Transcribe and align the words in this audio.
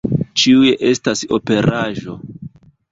Ĉiuj 0.43 0.71
estas 0.93 1.23
operaĵo. 1.41 2.21